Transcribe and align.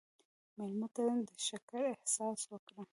مېلمه 0.57 0.87
ته 0.95 1.03
د 1.27 1.29
شکر 1.47 1.81
احساس 1.93 2.39
ورکړه. 2.51 2.83